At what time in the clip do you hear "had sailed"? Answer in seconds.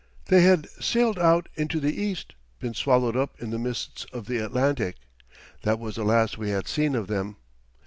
0.41-1.19